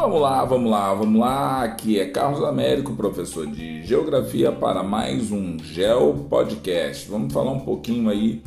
[0.00, 1.62] Vamos lá, vamos lá, vamos lá.
[1.62, 7.06] Aqui é Carlos Américo, professor de Geografia, para mais um Geo Podcast.
[7.06, 8.42] Vamos falar um pouquinho aí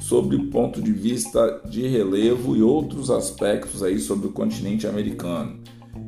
[0.00, 5.60] sobre ponto de vista de relevo e outros aspectos aí sobre o continente americano.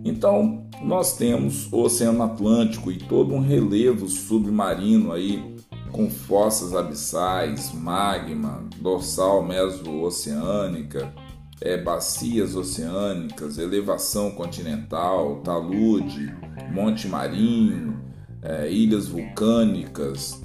[0.05, 5.57] Então, nós temos o Oceano Atlântico e todo um relevo submarino aí
[5.93, 11.11] com fossas abissais, magma, dorsal meso-oceânica,
[11.65, 16.31] é, bacias oceânicas, elevação continental, talude,
[16.71, 17.99] monte marinho,
[18.43, 20.43] é, ilhas vulcânicas,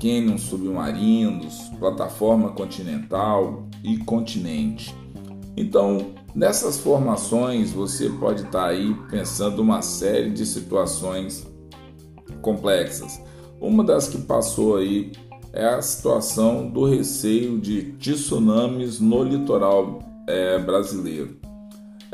[0.00, 4.94] cânions submarinos, plataforma continental e continente.
[5.54, 11.46] Então, nessas formações você pode estar tá aí pensando uma série de situações
[12.40, 13.20] complexas.
[13.60, 15.12] Uma das que passou aí
[15.52, 21.38] é a situação do receio de tsunamis no litoral é, brasileiro.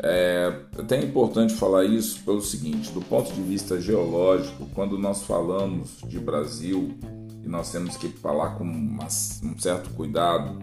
[0.03, 5.97] É até importante falar isso pelo seguinte: do ponto de vista geológico, quando nós falamos
[6.07, 6.97] de Brasil
[7.43, 10.59] e nós temos que falar com uma, um certo cuidado,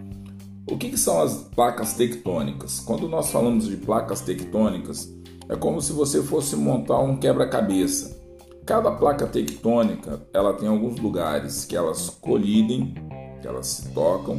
[0.69, 2.79] o que, que são as placas tectônicas?
[2.81, 5.09] Quando nós falamos de placas tectônicas,
[5.47, 8.19] é como se você fosse montar um quebra-cabeça.
[8.65, 12.93] Cada placa tectônica ela tem alguns lugares que elas colidem,
[13.41, 14.37] que elas se tocam,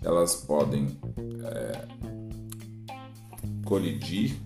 [0.00, 0.96] elas podem
[1.42, 1.84] é,
[3.64, 4.36] colidir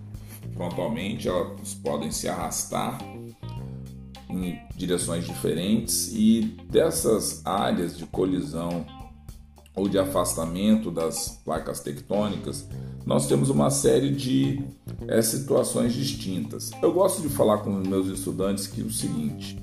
[0.53, 2.99] frontalmente, elas podem se arrastar
[4.29, 8.85] em direções diferentes e dessas áreas de colisão
[9.75, 12.67] ou de afastamento das placas tectônicas,
[13.05, 14.61] nós temos uma série de
[15.07, 16.71] é, situações distintas.
[16.81, 19.57] Eu gosto de falar com os meus estudantes que o seguinte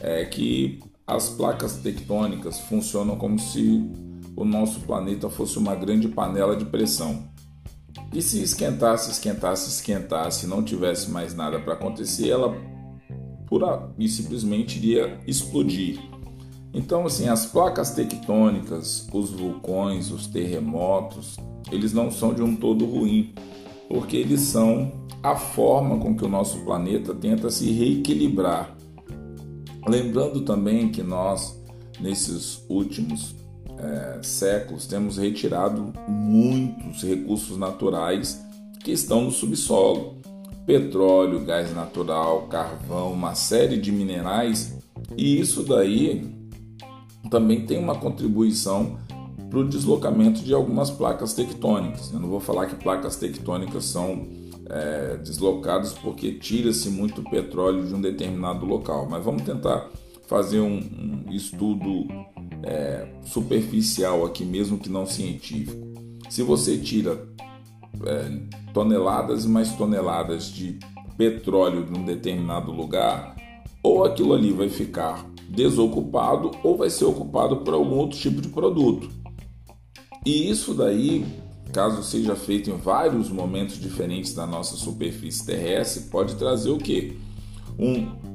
[0.00, 3.84] é que as placas tectônicas funcionam como se
[4.34, 7.29] o nosso planeta fosse uma grande panela de pressão.
[8.12, 12.54] E se esquentasse, esquentasse, esquentasse, não tivesse mais nada para acontecer, ela
[13.46, 16.00] pura e simplesmente iria explodir.
[16.72, 21.36] Então, assim, as placas tectônicas, os vulcões, os terremotos,
[21.70, 23.32] eles não são de um todo ruim,
[23.88, 24.92] porque eles são
[25.22, 28.76] a forma com que o nosso planeta tenta se reequilibrar.
[29.86, 31.60] Lembrando também que nós,
[32.00, 33.34] nesses últimos
[33.82, 38.44] é, séculos, temos retirado muitos recursos naturais
[38.82, 40.18] que estão no subsolo:
[40.66, 44.78] petróleo, gás natural, carvão, uma série de minerais,
[45.16, 46.38] e isso daí
[47.30, 48.98] também tem uma contribuição
[49.48, 52.12] para o deslocamento de algumas placas tectônicas.
[52.12, 54.28] Eu não vou falar que placas tectônicas são
[54.68, 59.88] é, deslocadas porque tira-se muito petróleo de um determinado local, mas vamos tentar
[60.28, 60.78] fazer um,
[61.26, 62.06] um estudo
[62.62, 65.78] é, superficial aqui, mesmo que não científico.
[66.28, 67.28] Se você tira
[68.04, 68.40] é,
[68.72, 70.78] toneladas e mais toneladas de
[71.16, 73.36] petróleo de um determinado lugar,
[73.82, 78.48] ou aquilo ali vai ficar desocupado ou vai ser ocupado por algum outro tipo de
[78.48, 79.10] produto.
[80.24, 81.26] E isso daí,
[81.72, 87.18] caso seja feito em vários momentos diferentes da nossa superfície terrestre, pode trazer o que?
[87.78, 88.29] Um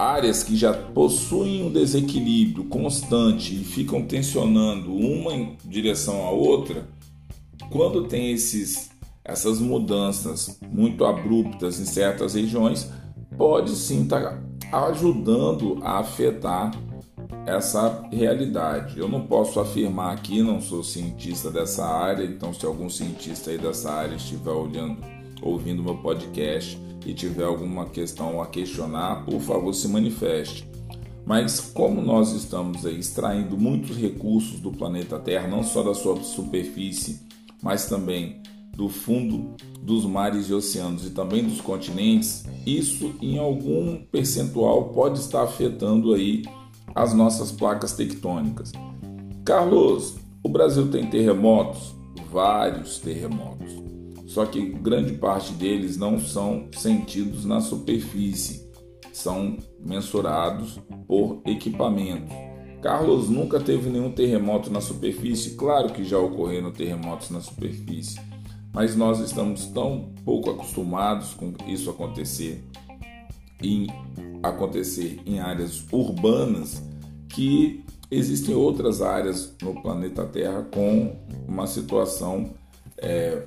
[0.00, 6.88] áreas que já possuem um desequilíbrio constante e ficam tensionando uma em direção à outra,
[7.70, 8.90] quando tem esses,
[9.22, 12.90] essas mudanças muito abruptas em certas regiões,
[13.36, 16.72] pode sim estar tá ajudando a afetar
[17.46, 18.98] essa realidade.
[18.98, 23.58] Eu não posso afirmar aqui, não sou cientista dessa área, então se algum cientista aí
[23.58, 24.96] dessa área estiver olhando,
[25.42, 30.68] ouvindo meu podcast, e tiver alguma questão a questionar, por favor se manifeste.
[31.24, 37.20] Mas como nós estamos extraindo muitos recursos do planeta Terra, não só da sua superfície,
[37.62, 38.42] mas também
[38.76, 45.18] do fundo dos mares e oceanos e também dos continentes, isso em algum percentual pode
[45.18, 46.42] estar afetando aí
[46.94, 48.72] as nossas placas tectônicas.
[49.44, 51.94] Carlos, o Brasil tem terremotos,
[52.30, 53.89] vários terremotos
[54.30, 58.70] só que grande parte deles não são sentidos na superfície,
[59.12, 60.78] são mensurados
[61.08, 62.32] por equipamentos.
[62.80, 68.20] Carlos nunca teve nenhum terremoto na superfície, claro que já ocorreram terremotos na superfície,
[68.72, 72.62] mas nós estamos tão pouco acostumados com isso acontecer
[73.60, 73.88] em
[74.44, 76.80] acontecer em áreas urbanas
[77.28, 81.16] que existem outras áreas no planeta Terra com
[81.48, 82.54] uma situação
[82.96, 83.42] é,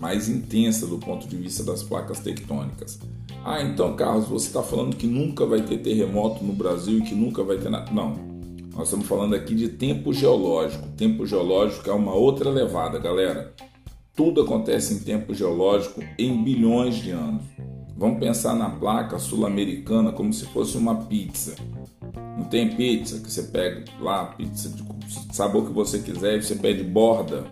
[0.00, 2.98] mais intensa do ponto de vista das placas tectônicas.
[3.44, 7.14] Ah, então, Carlos, você está falando que nunca vai ter terremoto no Brasil e que
[7.14, 7.92] nunca vai ter nada.
[7.92, 8.30] Não.
[8.74, 10.88] Nós estamos falando aqui de tempo geológico.
[10.96, 13.54] Tempo geológico é uma outra levada, galera.
[14.16, 17.42] tudo acontece em tempo geológico em bilhões de anos.
[17.96, 21.54] Vamos pensar na placa sul-americana como se fosse uma pizza.
[22.38, 24.82] Não tem pizza que você pega lá, pizza de
[25.34, 27.44] sabor que você quiser e você pede borda.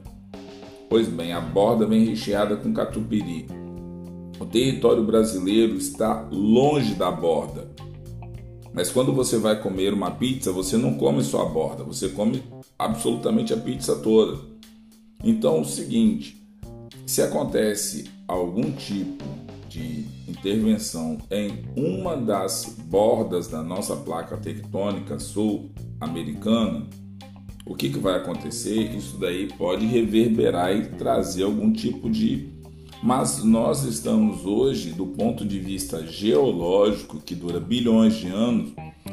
[0.89, 3.47] Pois bem, a borda vem recheada com catupiry.
[4.41, 7.71] O território brasileiro está longe da borda.
[8.73, 12.43] Mas quando você vai comer uma pizza, você não come só a borda, você come
[12.79, 14.39] absolutamente a pizza toda.
[15.23, 16.43] Então, é o seguinte,
[17.05, 19.25] se acontece algum tipo
[19.69, 26.87] de intervenção em uma das bordas da nossa placa tectônica sul-americana,
[27.69, 28.97] o que, que vai acontecer?
[28.97, 32.49] Isso daí pode reverberar e trazer algum tipo de.
[33.03, 38.73] Mas nós estamos hoje, do ponto de vista geológico, que dura bilhões de anos,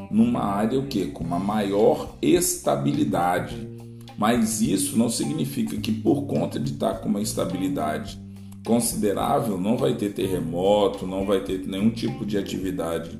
[0.09, 1.05] numa área o que?
[1.07, 3.75] Com uma maior estabilidade
[4.17, 8.19] mas isso não significa que por conta de estar com uma estabilidade
[8.65, 13.19] considerável, não vai ter terremoto, não vai ter nenhum tipo de atividade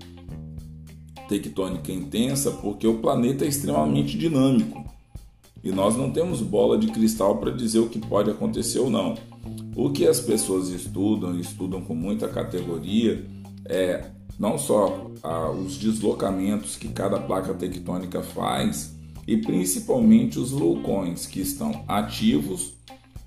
[1.28, 4.85] tectônica intensa, porque o planeta é extremamente dinâmico.
[5.66, 9.16] E nós não temos bola de cristal para dizer o que pode acontecer ou não.
[9.76, 13.26] O que as pessoas estudam, estudam com muita categoria,
[13.68, 15.10] é não só
[15.60, 18.96] os deslocamentos que cada placa tectônica faz,
[19.28, 22.76] e principalmente os vulcões que estão ativos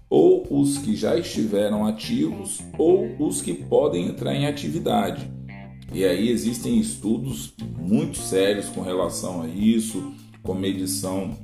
[0.09, 5.29] ou os que já estiveram ativos ou os que podem entrar em atividade.
[5.93, 11.37] E aí existem estudos muito sérios com relação a isso, com medição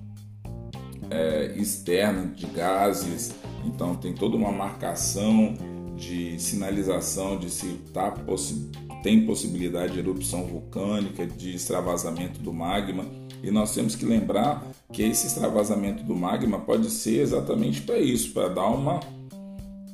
[1.14, 3.32] é, externa de gases,
[3.64, 5.54] então tem toda uma marcação
[5.96, 8.68] de sinalização de se tá possi
[9.04, 13.04] tem possibilidade de erupção vulcânica, de extravasamento do magma.
[13.42, 18.32] E nós temos que lembrar que esse extravasamento do magma pode ser exatamente para isso,
[18.32, 19.00] para dar uma,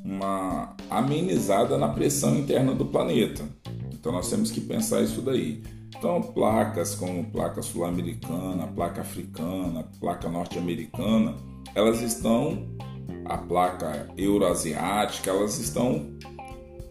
[0.04, 3.44] uma amenizada na pressão interna do planeta.
[3.92, 5.60] Então nós temos que pensar isso daí.
[5.96, 11.36] Então, placas como placa sul-americana, placa africana, placa norte-americana,
[11.74, 12.68] elas estão,
[13.24, 16.16] a placa euroasiática, elas estão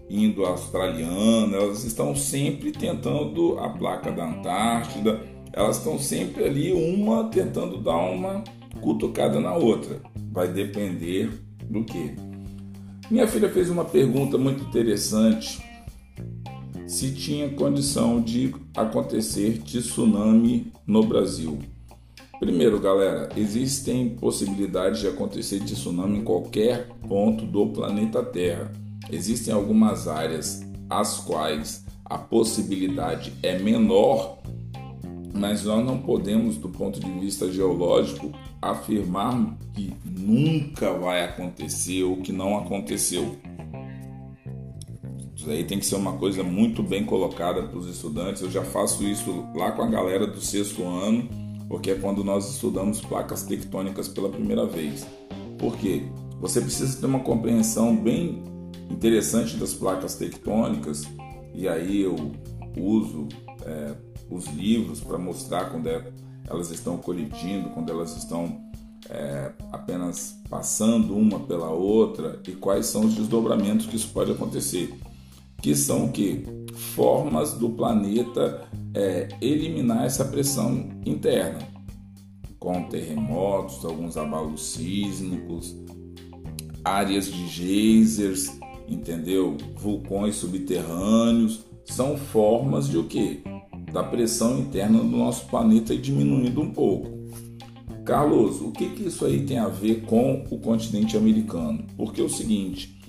[0.09, 5.21] indo australiana, elas estão sempre tentando a placa da Antártida,
[5.53, 8.43] elas estão sempre ali, uma tentando dar uma
[8.81, 10.01] cutucada na outra.
[10.31, 11.29] Vai depender
[11.63, 12.15] do que.
[13.09, 15.61] Minha filha fez uma pergunta muito interessante:
[16.89, 21.59] se tinha condição de acontecer tsunami no Brasil.
[22.39, 28.71] Primeiro, galera, existem possibilidades de acontecer tsunami em qualquer ponto do planeta Terra.
[29.11, 34.39] Existem algumas áreas as quais a possibilidade é menor
[35.33, 38.31] mas nós não podemos, do ponto de vista geológico,
[38.61, 43.37] afirmar que nunca vai acontecer ou que não aconteceu.
[45.39, 48.41] Isso aí tem que ser uma coisa muito bem colocada para os estudantes.
[48.41, 51.29] Eu já faço isso lá com a galera do sexto ano,
[51.69, 55.07] porque é quando nós estudamos placas tectônicas pela primeira vez.
[55.57, 56.03] Por quê?
[56.41, 58.43] Você precisa ter uma compreensão bem
[58.89, 61.05] interessante das placas tectônicas,
[61.55, 62.17] e aí eu
[62.77, 63.29] uso
[63.65, 63.95] é,
[64.29, 66.05] os livros para mostrar quando é,
[66.49, 68.59] elas estão colidindo, quando elas estão
[69.09, 74.93] é, apenas passando uma pela outra e quais são os desdobramentos que isso pode acontecer,
[75.61, 76.43] que são que
[76.95, 81.59] formas do planeta é, eliminar essa pressão interna,
[82.59, 85.75] com terremotos, alguns abalos sísmicos,
[86.83, 88.51] áreas de geysers,
[88.87, 89.57] entendeu?
[89.75, 93.41] Vulcões subterrâneos, são formas de o que?
[93.91, 97.19] da pressão interna do nosso planeta diminuindo um pouco.
[98.05, 101.85] Carlos, o que, que isso aí tem a ver com o continente americano?
[101.95, 102.99] Porque é o seguinte,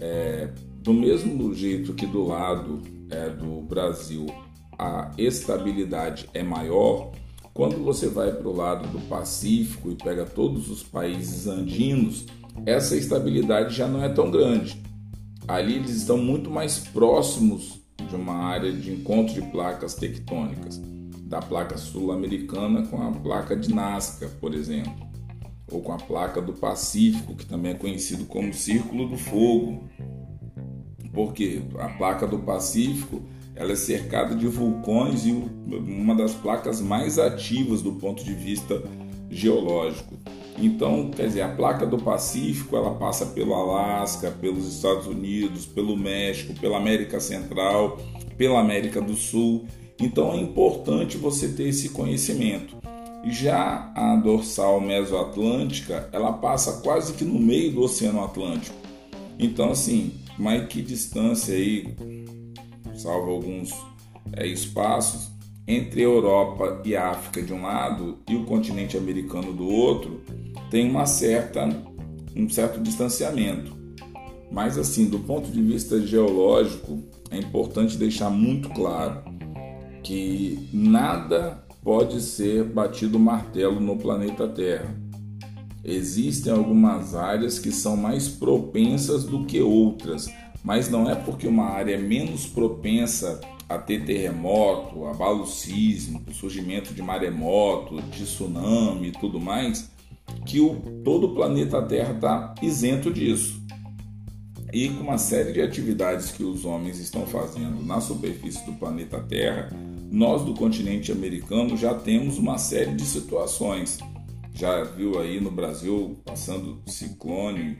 [0.00, 2.80] é, do mesmo jeito que do lado
[3.10, 4.26] é, do Brasil
[4.78, 7.10] a estabilidade é maior,
[7.52, 12.26] quando você vai para o lado do Pacífico e pega todos os países andinos,
[12.64, 14.80] essa estabilidade já não é tão grande.
[15.48, 20.80] Ali eles estão muito mais próximos de uma área de encontro de placas tectônicas,
[21.22, 24.94] da placa sul-americana com a placa de Nazca, por exemplo,
[25.70, 29.88] ou com a placa do Pacífico, que também é conhecido como Círculo do Fogo.
[31.18, 33.20] Porque a placa do Pacífico
[33.56, 38.80] ela é cercada de vulcões e uma das placas mais ativas do ponto de vista
[39.28, 40.14] geológico.
[40.56, 45.96] Então, quer dizer, a placa do Pacífico ela passa pelo Alasca, pelos Estados Unidos, pelo
[45.96, 47.98] México, pela América Central,
[48.36, 49.66] pela América do Sul.
[49.98, 52.76] Então é importante você ter esse conhecimento.
[53.24, 58.76] Já a dorsal mesoatlântica, ela passa quase que no meio do Oceano Atlântico.
[59.36, 61.94] Então, assim, mas que distância aí,
[62.94, 63.72] salvo alguns
[64.32, 65.30] é, espaços,
[65.66, 70.22] entre Europa e África de um lado e o continente americano do outro,
[70.70, 71.68] tem uma certa,
[72.34, 73.76] um certo distanciamento.
[74.50, 79.22] Mas assim, do ponto de vista geológico, é importante deixar muito claro
[80.02, 84.94] que nada pode ser batido martelo no planeta Terra.
[85.84, 90.28] Existem algumas áreas que são mais propensas do que outras,
[90.64, 96.94] mas não é porque uma área é menos propensa a ter terremoto, abalo sísmico, surgimento
[96.94, 99.90] de maremoto, de tsunami e tudo mais,
[100.46, 103.60] que o, todo o planeta Terra está isento disso.
[104.72, 109.18] E com uma série de atividades que os homens estão fazendo na superfície do planeta
[109.20, 109.70] Terra,
[110.10, 113.98] nós do continente americano já temos uma série de situações.
[114.58, 117.78] Já viu aí no Brasil passando ciclone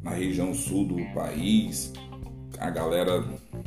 [0.00, 1.92] na região sul do país,
[2.60, 3.24] a galera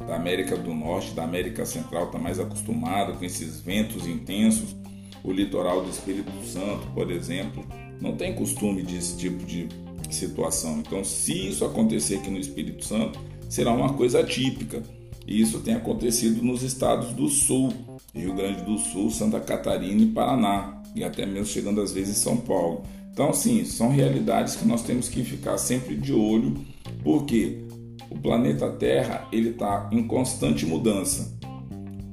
[0.08, 4.78] da América do Norte, da América Central está mais acostumada com esses ventos intensos.
[5.26, 7.66] O litoral do Espírito Santo, por exemplo,
[8.00, 9.68] não tem costume desse tipo de
[10.10, 10.80] situação.
[10.80, 14.82] Então, se isso acontecer aqui no Espírito Santo, será uma coisa atípica.
[15.28, 17.74] E isso tem acontecido nos estados do Sul,
[18.16, 22.22] Rio Grande do Sul, Santa Catarina e Paraná, e até mesmo chegando às vezes em
[22.22, 22.84] São Paulo.
[23.12, 26.56] Então, sim, são realidades que nós temos que ficar sempre de olho,
[27.04, 27.66] porque
[28.10, 31.36] o planeta Terra ele está em constante mudança.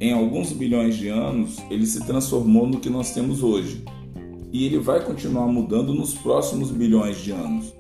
[0.01, 3.85] Em alguns bilhões de anos, ele se transformou no que nós temos hoje.
[4.53, 7.73] E ele vai continuar mudando nos próximos bilhões de anos.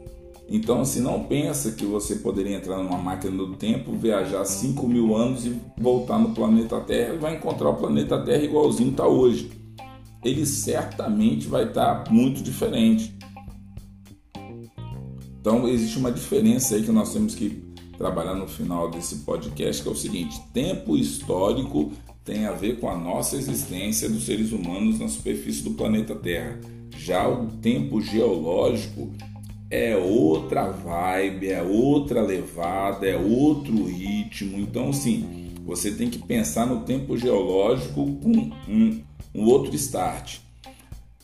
[0.48, 5.16] Então, assim, não pensa que você poderia entrar numa máquina do tempo, viajar 5 mil
[5.16, 9.50] anos e voltar no planeta Terra vai encontrar o planeta Terra igualzinho está hoje.
[10.22, 13.16] Ele certamente vai estar tá muito diferente.
[15.40, 17.64] Então, existe uma diferença aí que nós temos que
[17.96, 21.92] trabalhar no final desse podcast, que é o seguinte: tempo histórico
[22.24, 26.58] tem a ver com a nossa existência dos seres humanos na superfície do planeta Terra.
[26.96, 29.12] Já o tempo geológico
[29.75, 34.57] é outra vibe, é outra levada, é outro ritmo.
[34.61, 39.02] Então, sim, você tem que pensar no tempo geológico com um,
[39.35, 40.38] um outro start.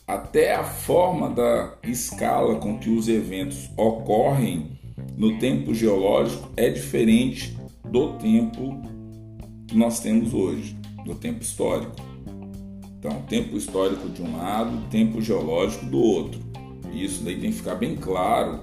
[0.05, 4.71] Até a forma da escala com que os eventos ocorrem
[5.15, 7.57] no tempo geológico é diferente
[7.89, 8.81] do tempo
[9.65, 11.95] que nós temos hoje, do tempo histórico.
[12.99, 16.50] Então, tempo histórico de um lado, tempo geológico do outro.
[16.93, 18.59] Isso daí tem que ficar bem claro,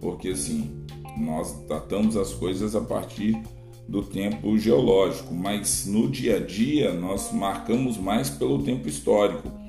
[0.00, 0.70] porque assim,
[1.18, 3.40] nós tratamos as coisas a partir
[3.88, 9.62] do tempo geológico, mas no dia a dia nós marcamos mais pelo tempo histórico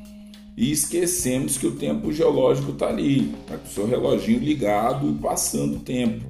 [0.56, 5.14] e esquecemos que o tempo geológico está ali, está com o seu reloginho ligado e
[5.14, 6.26] passando o tempo.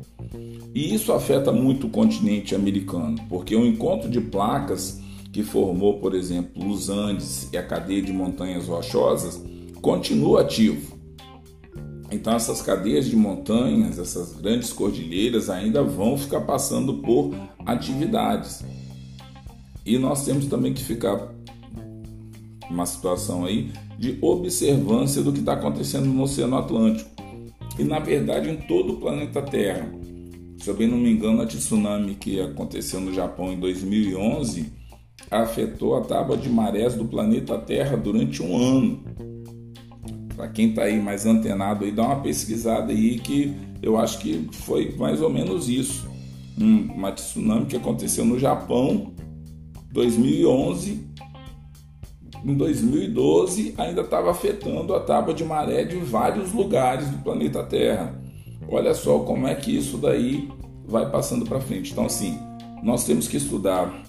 [0.73, 4.99] E isso afeta muito o continente americano, porque o encontro de placas
[5.31, 9.43] que formou, por exemplo, os Andes e a cadeia de montanhas rochosas
[9.81, 10.92] continua ativo.
[12.13, 17.33] Então essas cadeias de montanhas, essas grandes cordilheiras ainda vão ficar passando por
[17.65, 18.63] atividades.
[19.83, 21.33] E nós temos também que ficar
[22.69, 27.09] uma situação aí de observância do que está acontecendo no Oceano Atlântico
[27.79, 29.91] e na verdade em todo o planeta Terra.
[30.57, 34.71] Se eu bem não me engano, a tsunami que aconteceu no Japão em 2011
[35.31, 39.03] afetou a tábua de marés do planeta Terra durante um ano.
[40.35, 44.47] Para quem está aí mais antenado aí, dá uma pesquisada aí que eu acho que
[44.51, 46.07] foi mais ou menos isso.
[46.57, 49.13] uma tsunami que aconteceu no Japão
[49.91, 51.13] 2011
[52.45, 58.21] em 2012 ainda estava afetando a tábua de maré de vários lugares do planeta Terra.
[58.67, 60.49] Olha só como é que isso daí
[60.85, 61.91] vai passando para frente.
[61.93, 62.37] Então, assim,
[62.81, 64.03] nós temos que estudar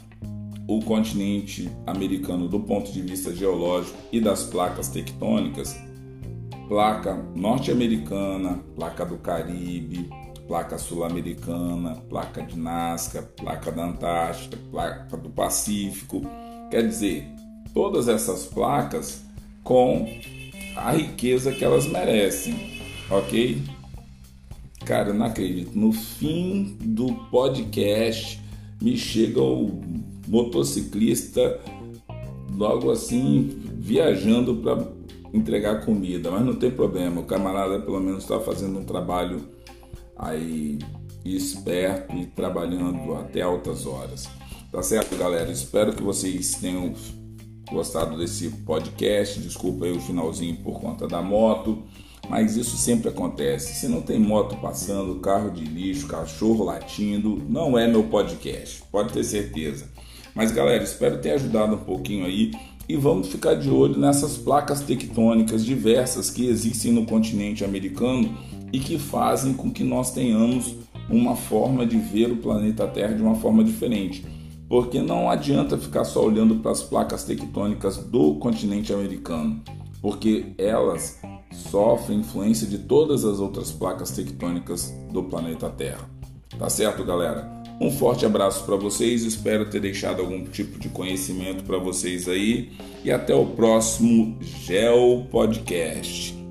[0.67, 5.79] o continente americano do ponto de vista geológico e das placas tectônicas,
[6.69, 10.09] placa norte-americana, placa do Caribe,
[10.47, 16.23] placa sul-americana, placa de Nazca, placa da Antártica, placa do Pacífico.
[16.71, 17.27] Quer dizer,
[17.73, 19.25] todas essas placas
[19.63, 20.09] com
[20.77, 22.55] a riqueza que elas merecem,
[23.11, 23.63] ok?
[24.85, 25.79] Cara, não acredito.
[25.79, 28.41] No fim do podcast
[28.81, 29.81] me chega o
[30.29, 31.61] motociclista
[32.57, 34.87] logo assim viajando para
[35.35, 37.21] entregar comida, mas não tem problema.
[37.21, 39.49] O camarada pelo menos está fazendo um trabalho
[40.17, 40.79] aí
[41.25, 44.29] esperto e trabalhando até altas horas.
[44.71, 45.51] Tá certo, galera?
[45.51, 46.95] Espero que vocês tenham
[47.71, 49.41] gostado desse podcast.
[49.41, 51.83] Desculpa aí o finalzinho por conta da moto.
[52.29, 53.75] mas isso sempre acontece.
[53.75, 59.13] Se não tem moto passando, carro de lixo, cachorro latindo, não é meu podcast, pode
[59.13, 59.91] ter certeza.
[60.35, 62.51] Mas galera, espero ter ajudado um pouquinho aí
[62.89, 68.37] e vamos ficar de olho nessas placas tectônicas diversas que existem no continente americano
[68.73, 70.75] e que fazem com que nós tenhamos
[71.09, 74.25] uma forma de ver o planeta Terra de uma forma diferente.
[74.69, 79.63] Porque não adianta ficar só olhando para as placas tectônicas do continente americano,
[80.01, 81.21] porque elas
[81.53, 86.11] sofrem influência de todas as outras placas tectônicas do planeta Terra.
[86.59, 87.64] Tá certo, galera?
[87.81, 92.71] Um forte abraço para vocês, espero ter deixado algum tipo de conhecimento para vocês aí
[93.05, 96.44] e até o próximo Gel Podcast.